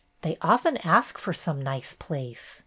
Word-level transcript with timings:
They 0.21 0.35
often 0.41 0.77
ask 0.77 1.19
for 1.19 1.31
some 1.31 1.61
nice 1.61 1.93
place. 1.93 2.59